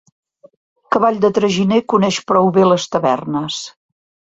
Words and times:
Cavall 0.95 1.21
de 1.27 1.31
traginer 1.39 1.83
coneix 1.95 2.21
prou 2.33 2.53
bé 2.59 2.67
les 2.75 2.91
tavernes. 2.97 3.65